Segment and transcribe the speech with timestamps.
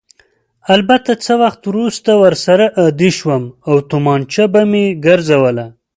[0.75, 5.65] البته څه وخت وروسته ورسره عادي شوم او تومانچه به مې ګرځوله.